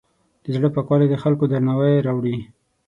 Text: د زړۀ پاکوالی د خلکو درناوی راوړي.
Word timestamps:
د 0.43 0.45
زړۀ 0.55 0.67
پاکوالی 0.75 1.07
د 1.09 1.15
خلکو 1.23 1.43
درناوی 1.51 2.03
راوړي. 2.07 2.35